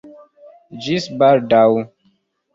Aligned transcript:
Ĝis 0.85 1.05
baldaŭ! 1.21 1.63